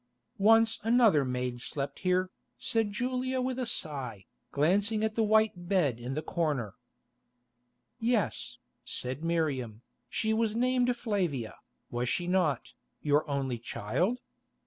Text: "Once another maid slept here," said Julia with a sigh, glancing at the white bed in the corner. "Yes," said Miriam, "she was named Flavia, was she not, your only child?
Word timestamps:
"Once 0.39 0.79
another 0.81 1.23
maid 1.23 1.61
slept 1.61 1.99
here," 1.99 2.31
said 2.57 2.91
Julia 2.91 3.39
with 3.39 3.59
a 3.59 3.67
sigh, 3.67 4.25
glancing 4.51 5.03
at 5.03 5.13
the 5.13 5.21
white 5.21 5.67
bed 5.69 5.99
in 5.99 6.15
the 6.15 6.23
corner. 6.23 6.73
"Yes," 7.99 8.57
said 8.83 9.23
Miriam, 9.23 9.83
"she 10.09 10.33
was 10.33 10.55
named 10.55 10.97
Flavia, 10.97 11.59
was 11.91 12.09
she 12.09 12.25
not, 12.25 12.73
your 13.03 13.29
only 13.29 13.59
child? 13.59 14.17